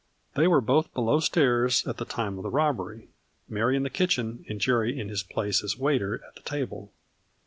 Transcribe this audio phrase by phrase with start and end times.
[0.33, 3.09] They were both below stairs at the time of the robbery.
[3.47, 6.91] Mary in the kitchen and Jerry in his place as waiter at the table.